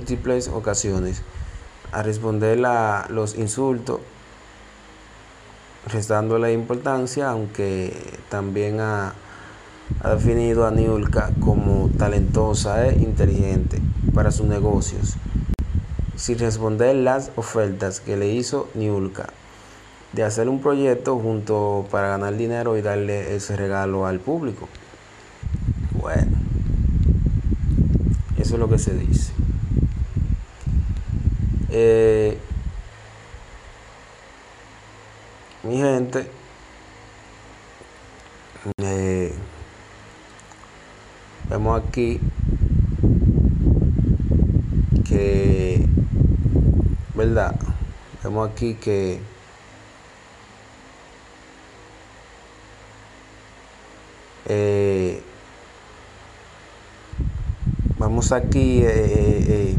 [0.00, 1.20] múltiples ocasiones
[1.92, 4.00] a responder a los insultos,
[5.92, 7.92] restando la importancia, aunque
[8.30, 9.12] también ha,
[10.02, 13.78] ha definido a Niulka como talentosa e inteligente
[14.14, 15.16] para sus negocios,
[16.16, 19.26] sin responder las ofertas que le hizo Niulka
[20.14, 24.66] de hacer un proyecto junto para ganar dinero y darle ese regalo al público.
[25.92, 26.38] Bueno,
[28.38, 29.32] eso es lo que se dice.
[31.72, 32.36] Eh,
[35.62, 36.26] mi gente,
[38.78, 39.32] eh,
[41.48, 42.18] vemos aquí
[45.08, 45.86] que,
[47.14, 47.54] ¿verdad?
[48.24, 49.20] Vemos aquí que
[54.46, 55.22] eh,
[57.96, 59.76] vamos aquí eh,